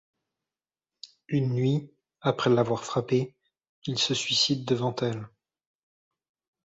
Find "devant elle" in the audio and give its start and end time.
4.65-5.27